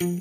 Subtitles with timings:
[0.00, 0.12] Kann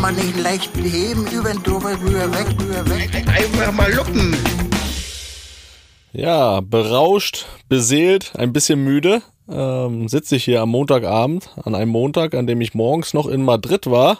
[0.00, 3.24] man nicht leicht beheben, über den drüber, rüber, weg, rüber, weg.
[3.28, 4.36] Einfach mal luppen.
[6.12, 12.34] Ja, berauscht, beseelt, ein bisschen müde ähm, sitze ich hier am Montagabend, an einem Montag,
[12.34, 14.18] an dem ich morgens noch in Madrid war.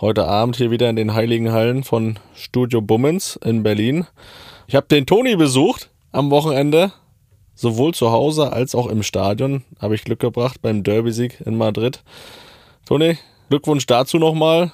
[0.00, 4.06] Heute Abend hier wieder in den heiligen Hallen von Studio Bummens in Berlin.
[4.68, 6.92] Ich habe den Toni besucht am Wochenende,
[7.56, 9.64] sowohl zu Hause als auch im Stadion.
[9.80, 12.04] Habe ich Glück gebracht beim Derby-Sieg in Madrid.
[12.86, 14.70] Toni, Glückwunsch dazu nochmal.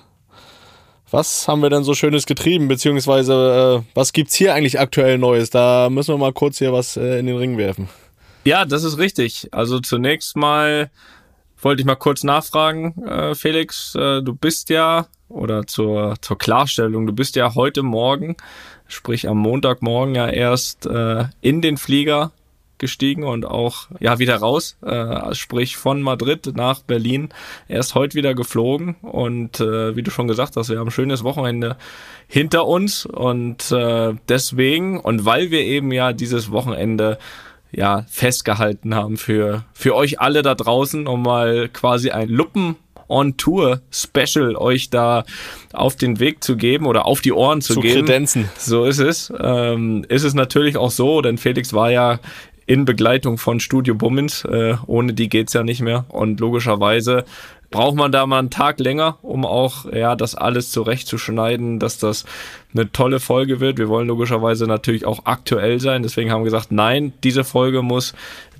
[1.10, 5.48] Was haben wir denn so Schönes getrieben, beziehungsweise äh, was gibt's hier eigentlich aktuell Neues?
[5.48, 7.88] Da müssen wir mal kurz hier was äh, in den Ring werfen.
[8.44, 9.48] Ja, das ist richtig.
[9.52, 10.90] Also zunächst mal
[11.64, 17.06] wollte ich mal kurz nachfragen, äh, Felix, äh, du bist ja, oder zur, zur Klarstellung,
[17.06, 18.36] du bist ja heute Morgen,
[18.86, 22.32] sprich am Montagmorgen ja erst äh, in den Flieger
[22.78, 27.28] gestiegen und auch ja wieder raus, äh, sprich von Madrid nach Berlin.
[27.68, 31.24] Erst heute wieder geflogen und äh, wie du schon gesagt hast, wir haben ein schönes
[31.24, 31.76] Wochenende
[32.26, 37.18] hinter uns und äh, deswegen und weil wir eben ja dieses Wochenende
[37.76, 42.76] ja, festgehalten haben für, für euch alle da draußen, um mal quasi ein Luppen
[43.08, 45.24] on Tour Special euch da
[45.72, 48.06] auf den Weg zu geben oder auf die Ohren zu, zu geben.
[48.06, 48.48] Kredenzen.
[48.58, 49.32] So ist es.
[49.38, 52.18] Ähm, ist es natürlich auch so, denn Felix war ja
[52.66, 54.44] in Begleitung von Studio Bummins.
[54.44, 56.06] Äh, ohne die geht's ja nicht mehr.
[56.08, 57.24] Und logischerweise
[57.70, 62.24] braucht man da mal einen Tag länger, um auch ja das alles zurechtzuschneiden, dass das
[62.72, 63.78] eine tolle Folge wird.
[63.78, 66.04] Wir wollen logischerweise natürlich auch aktuell sein.
[66.04, 68.14] Deswegen haben wir gesagt, nein, diese Folge muss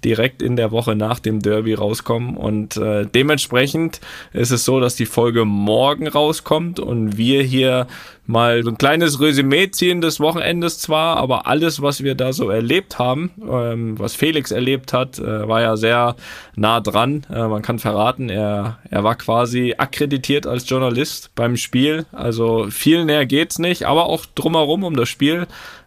[0.05, 2.37] direkt in der Woche nach dem Derby rauskommen.
[2.37, 4.01] Und äh, dementsprechend
[4.33, 7.87] ist es so, dass die Folge morgen rauskommt und wir hier
[8.27, 12.49] mal so ein kleines Resümee ziehen des Wochenendes zwar, aber alles, was wir da so
[12.49, 16.17] erlebt haben, ähm, was Felix erlebt hat, äh, war ja sehr
[16.57, 17.27] nah dran.
[17.31, 22.07] Äh, man kann verraten, er, er war quasi akkreditiert als Journalist beim Spiel.
[22.13, 25.47] Also viel näher geht's nicht, aber auch drumherum um das Spiel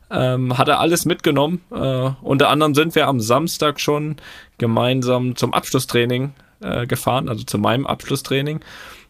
[0.09, 1.61] ähm, hat er alles mitgenommen.
[1.71, 4.17] Äh, unter anderem sind wir am Samstag schon
[4.57, 8.61] gemeinsam zum Abschlusstraining äh, gefahren, also zu meinem Abschlusstraining.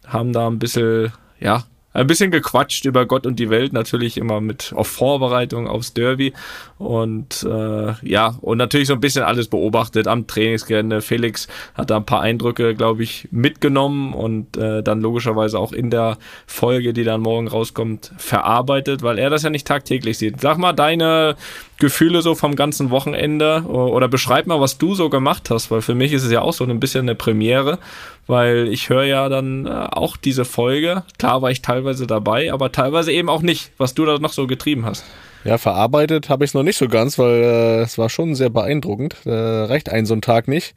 [0.06, 4.40] Haben da ein bisschen, ja, ein bisschen gequatscht über Gott und die Welt, natürlich immer
[4.40, 6.32] mit auf Vorbereitung aufs Derby
[6.76, 11.00] und äh, ja, und natürlich so ein bisschen alles beobachtet am Trainingsgelände.
[11.00, 15.90] Felix hat da ein paar Eindrücke, glaube ich, mitgenommen und äh, dann logischerweise auch in
[15.90, 20.40] der Folge, die dann morgen rauskommt, verarbeitet, weil er das ja nicht tagtäglich sieht.
[20.40, 21.36] Sag mal deine
[21.78, 25.94] Gefühle so vom ganzen Wochenende oder beschreib mal, was du so gemacht hast, weil für
[25.94, 27.78] mich ist es ja auch so ein bisschen eine Premiere,
[28.26, 31.04] weil ich höre ja dann äh, auch diese Folge.
[31.18, 34.46] Klar war ich teilweise dabei, aber teilweise eben auch nicht, was du da noch so
[34.46, 35.04] getrieben hast.
[35.44, 38.50] Ja, verarbeitet habe ich es noch nicht so ganz, weil äh, es war schon sehr
[38.50, 39.14] beeindruckend.
[39.24, 40.74] Äh, reicht ein so ein Tag nicht.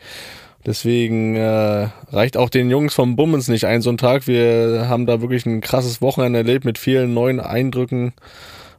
[0.66, 4.28] Deswegen äh, reicht auch den Jungs vom Bummens nicht ein so ein Tag.
[4.28, 8.14] Wir haben da wirklich ein krasses Wochenende erlebt mit vielen neuen Eindrücken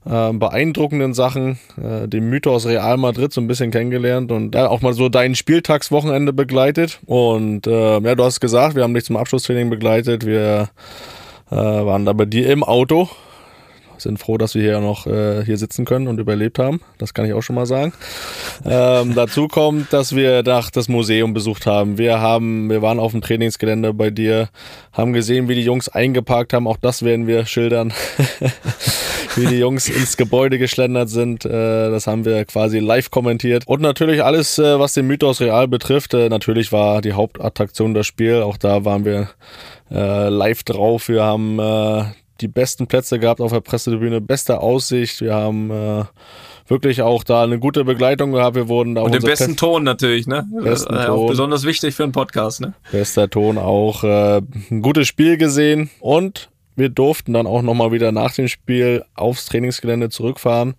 [0.04, 4.80] äh, beeindruckenden Sachen, äh, den Mythos Real Madrid so ein bisschen kennengelernt und ja, auch
[4.80, 7.00] mal so dein Spieltagswochenende begleitet.
[7.06, 10.26] Und äh, ja, du hast gesagt, wir haben dich zum Abschlusstraining begleitet.
[10.26, 10.70] Wir
[11.50, 13.08] äh, waren da bei dir im Auto
[14.02, 16.80] sind froh, dass wir hier noch äh, hier sitzen können und überlebt haben.
[16.98, 17.92] Das kann ich auch schon mal sagen.
[18.64, 21.98] Ähm, dazu kommt, dass wir nach das Museum besucht haben.
[21.98, 24.48] Wir haben, wir waren auf dem Trainingsgelände bei dir,
[24.92, 26.66] haben gesehen, wie die Jungs eingeparkt haben.
[26.66, 27.92] Auch das werden wir schildern.
[29.37, 31.44] wie die Jungs ins Gebäude geschlendert sind.
[31.44, 33.66] Äh, das haben wir quasi live kommentiert.
[33.66, 36.15] Und natürlich alles, äh, was den Mythos Real betrifft.
[36.15, 38.43] Äh, natürlich war die Hauptattraktion das Spiel.
[38.43, 39.28] Auch da waren wir
[39.94, 41.09] live drauf.
[41.09, 41.60] Wir haben
[42.43, 45.20] die besten Plätze gehabt auf der Pressetribüne, beste Aussicht.
[45.20, 46.04] Wir haben äh,
[46.66, 48.56] wirklich auch da eine gute Begleitung gehabt.
[48.56, 50.47] Wir wurden da und den besten Plätze Ton natürlich, ne?
[50.62, 51.19] Besten äh, Ton.
[51.19, 52.75] Auch besonders wichtig für einen Podcast, ne?
[52.91, 54.04] Bester Ton auch.
[54.04, 59.05] Äh, ein gutes Spiel gesehen und wir durften dann auch nochmal wieder nach dem Spiel
[59.14, 60.75] aufs Trainingsgelände zurückfahren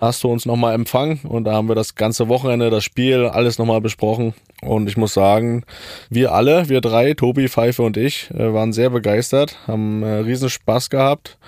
[0.00, 3.58] hast du uns nochmal empfangen und da haben wir das ganze Wochenende, das Spiel, alles
[3.58, 4.34] nochmal besprochen.
[4.62, 5.64] Und ich muss sagen,
[6.08, 10.48] wir alle, wir drei, Tobi, Pfeife und ich, äh, waren sehr begeistert, haben äh, riesen
[10.48, 11.38] Spaß gehabt.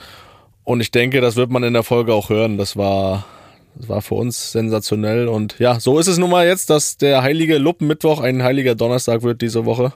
[0.64, 2.58] Und ich denke, das wird man in der Folge auch hören.
[2.58, 3.24] Das war,
[3.74, 5.28] das war für uns sensationell.
[5.28, 9.22] Und ja, so ist es nun mal jetzt, dass der heilige Luppenmittwoch ein heiliger Donnerstag
[9.22, 9.92] wird diese Woche.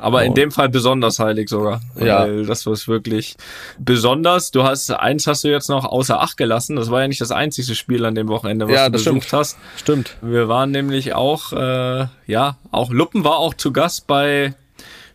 [0.00, 1.80] Aber in dem Fall besonders heilig sogar.
[1.96, 2.20] Ja.
[2.20, 3.36] Weil das war wirklich
[3.78, 4.50] besonders.
[4.50, 6.76] Du hast, eins hast du jetzt noch außer Acht gelassen.
[6.76, 9.32] Das war ja nicht das einzige Spiel an dem Wochenende, was ja, du besucht stimmt.
[9.32, 9.58] hast.
[9.76, 10.16] Stimmt.
[10.22, 14.54] Wir waren nämlich auch, äh, ja, auch Luppen war auch zu Gast bei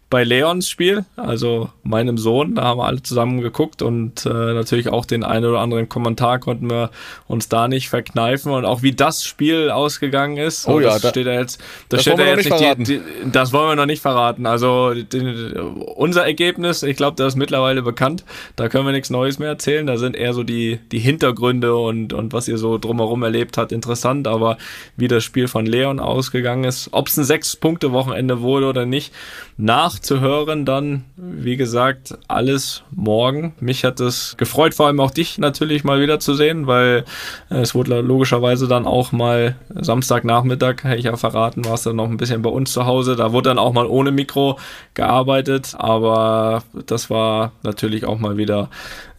[0.10, 2.56] bei Leons Spiel, also meinem Sohn.
[2.56, 6.40] Da haben wir alle zusammen geguckt und äh, natürlich auch den einen oder anderen Kommentar
[6.40, 6.92] konnten wir
[7.28, 10.68] uns da nicht verkneifen und auch wie das Spiel ausgegangen ist.
[10.68, 11.60] Oh ja, das da, steht da jetzt.
[11.90, 14.46] Das, das steht da jetzt nicht, nicht die, die, das wollen wir noch nicht verraten.
[14.46, 15.54] Also die,
[15.96, 18.24] unser Ergebnis, ich glaube, das ist mittlerweile bekannt.
[18.56, 19.88] Da können wir nichts Neues mehr erzählen.
[19.88, 23.72] Da sind eher so die die Hintergründe und und was ihr so drumherum erlebt habt
[23.72, 24.28] interessant.
[24.28, 24.58] Aber
[24.98, 28.86] wie das Spiel von Leon ausgegangen ist, ob es ein sechs Punkte Wochenende wurde oder
[28.86, 29.12] nicht,
[29.58, 33.54] nach zu hören, dann, wie gesagt, alles morgen.
[33.60, 37.06] Mich hat es gefreut, vor allem auch dich natürlich mal wieder zu sehen, weil
[37.50, 41.96] äh, es wurde logischerweise dann auch mal Samstagnachmittag, hätte ich ja verraten, war es dann
[41.96, 43.16] noch ein bisschen bei uns zu Hause.
[43.16, 44.60] Da wurde dann auch mal ohne Mikro
[44.94, 48.70] gearbeitet, aber das war natürlich auch mal wieder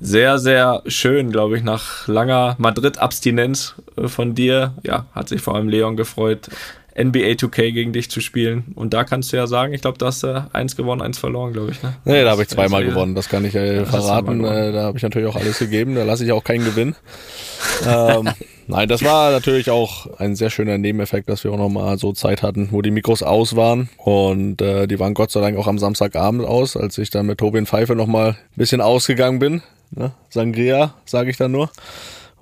[0.01, 4.75] sehr, sehr schön, glaube ich, nach langer Madrid-Abstinenz äh, von dir.
[4.83, 6.49] Ja, hat sich vor allem Leon gefreut.
[6.97, 8.65] NBA 2K gegen dich zu spielen.
[8.75, 11.53] Und da kannst du ja sagen, ich glaube, da hast du eins gewonnen, eins verloren,
[11.53, 11.83] glaube ich.
[11.83, 11.97] Ne?
[12.05, 14.45] Nee, da habe ich zweimal gewonnen, das kann ich äh, verraten.
[14.45, 16.95] Äh, da habe ich natürlich auch alles gegeben, da lasse ich auch keinen Gewinn.
[17.87, 18.31] ähm,
[18.67, 22.43] nein, das war natürlich auch ein sehr schöner Nebeneffekt, dass wir auch nochmal so Zeit
[22.43, 23.89] hatten, wo die Mikros aus waren.
[23.99, 27.39] Und äh, die waren Gott sei Dank auch am Samstagabend aus, als ich dann mit
[27.39, 29.63] Tobin Pfeife nochmal ein bisschen ausgegangen bin.
[29.91, 30.13] Ne?
[30.31, 31.71] Sangria, sage ich dann nur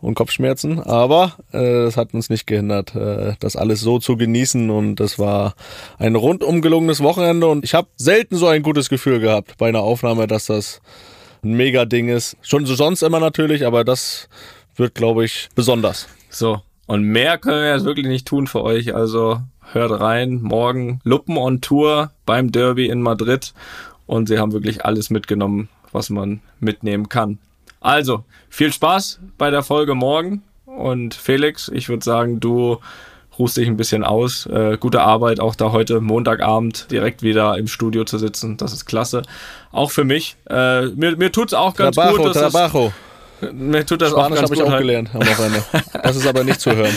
[0.04, 4.96] und Kopfschmerzen, aber äh, hat uns nicht gehindert, äh, das alles so zu genießen und
[4.96, 5.54] das war
[5.98, 9.80] ein rundum gelungenes Wochenende und ich habe selten so ein gutes Gefühl gehabt bei einer
[9.80, 10.82] Aufnahme, dass das
[11.42, 12.36] ein mega Ding ist.
[12.42, 14.28] Schon so sonst immer natürlich, aber das
[14.76, 16.06] wird, glaube ich, besonders.
[16.28, 19.40] So, und mehr können wir jetzt wirklich nicht tun für euch, also
[19.72, 23.54] hört rein, morgen Luppen on Tour beim Derby in Madrid
[24.06, 27.38] und sie haben wirklich alles mitgenommen, was man mitnehmen kann.
[27.84, 30.42] Also, viel Spaß bei der Folge morgen.
[30.64, 32.78] Und Felix, ich würde sagen, du
[33.38, 34.46] ruhst dich ein bisschen aus.
[34.46, 38.56] Äh, gute Arbeit, auch da heute Montagabend direkt wieder im Studio zu sitzen.
[38.56, 39.20] Das ist klasse.
[39.70, 40.36] Auch für mich.
[40.48, 42.32] Äh, mir mir tut es auch ganz Trabajo, gut.
[42.32, 42.92] Trabajo.
[43.42, 44.80] Ist, mir tut das Spanisch habe ich auch halt.
[44.80, 45.62] gelernt am Wochenende.
[46.02, 46.96] Das ist aber nicht zu hören.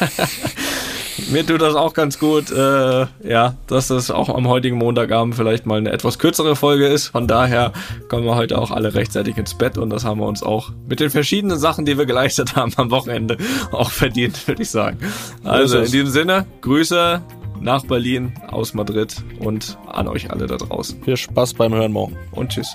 [1.30, 5.66] Mir tut das auch ganz gut, äh, ja, dass es auch am heutigen Montagabend vielleicht
[5.66, 7.08] mal eine etwas kürzere Folge ist.
[7.08, 7.72] Von daher
[8.08, 11.00] kommen wir heute auch alle rechtzeitig ins Bett und das haben wir uns auch mit
[11.00, 13.36] den verschiedenen Sachen, die wir geleistet haben am Wochenende,
[13.70, 14.98] auch verdient, würde ich sagen.
[15.44, 17.22] Also in diesem Sinne, Grüße
[17.60, 21.02] nach Berlin, aus Madrid und an euch alle da draußen.
[21.02, 22.16] Viel Spaß beim Hören morgen.
[22.32, 22.74] Und tschüss.